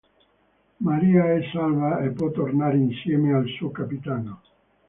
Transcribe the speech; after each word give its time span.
Maria 0.79 1.31
è 1.35 1.41
salva 1.53 1.99
e 2.01 2.09
può 2.09 2.31
tornare 2.31 2.75
insieme 2.75 3.35
al 3.35 3.45
suo 3.49 3.69
capitano. 3.69 4.41